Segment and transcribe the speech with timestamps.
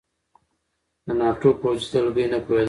[1.05, 2.59] د ناټو پوځي دلګۍ نه پوهېده.